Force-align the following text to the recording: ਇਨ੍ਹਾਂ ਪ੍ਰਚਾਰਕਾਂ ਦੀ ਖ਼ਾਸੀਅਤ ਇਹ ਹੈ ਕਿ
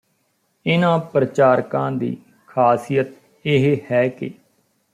ਇਨ੍ਹਾਂ 0.65 0.97
ਪ੍ਰਚਾਰਕਾਂ 0.99 1.91
ਦੀ 1.91 2.15
ਖ਼ਾਸੀਅਤ 2.47 3.11
ਇਹ 3.45 3.77
ਹੈ 3.91 4.07
ਕਿ 4.09 4.31